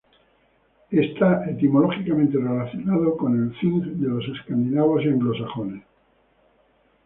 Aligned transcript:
Está 0.89 1.45
etimológicamente 1.47 2.35
relacionada 2.39 3.11
con 3.19 3.35
el 3.39 3.55
"thing" 3.59 3.83
de 4.01 4.07
los 4.07 4.27
escandinavos 4.29 5.05
y 5.05 5.09
anglosajones. 5.09 5.83